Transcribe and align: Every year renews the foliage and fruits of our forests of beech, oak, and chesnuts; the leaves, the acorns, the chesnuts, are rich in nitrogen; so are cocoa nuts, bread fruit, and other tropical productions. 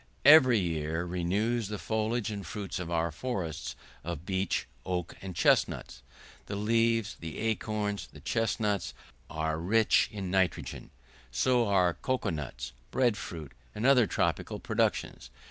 Every 0.25 0.57
year 0.57 1.05
renews 1.05 1.67
the 1.67 1.77
foliage 1.77 2.31
and 2.31 2.43
fruits 2.43 2.79
of 2.79 2.89
our 2.89 3.11
forests 3.11 3.75
of 4.03 4.25
beech, 4.25 4.65
oak, 4.83 5.15
and 5.21 5.35
chesnuts; 5.35 6.01
the 6.47 6.55
leaves, 6.55 7.15
the 7.19 7.37
acorns, 7.37 8.07
the 8.11 8.19
chesnuts, 8.19 8.95
are 9.29 9.59
rich 9.59 10.09
in 10.11 10.31
nitrogen; 10.31 10.89
so 11.29 11.67
are 11.67 11.93
cocoa 11.93 12.31
nuts, 12.31 12.73
bread 12.89 13.15
fruit, 13.15 13.51
and 13.75 13.85
other 13.85 14.07
tropical 14.07 14.57
productions. 14.59 15.29